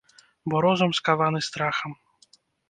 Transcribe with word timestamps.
Бо 0.53 0.61
розум 0.65 0.95
скаваны 0.99 1.43
страхам. 1.49 1.91